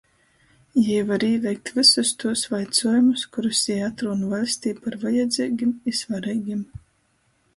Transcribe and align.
Jei 0.85 1.01
var 1.09 1.25
īveikt 1.27 1.67
vysus 1.79 2.13
tūs 2.23 2.45
vaicuojumus, 2.53 3.25
kurus 3.35 3.61
jei 3.71 3.83
atrūn 3.89 4.23
vaļstī 4.33 4.73
par 4.85 4.97
vajadzeigim 5.05 5.75
i 5.93 5.97
svareigim. 6.01 6.65